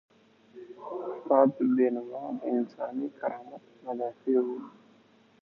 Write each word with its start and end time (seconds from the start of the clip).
استاد 1.09 1.49
بینوا 1.75 2.23
د 2.39 2.39
انساني 2.53 3.07
کرامت 3.19 3.63
مدافع 3.85 4.37
و. 4.43 4.47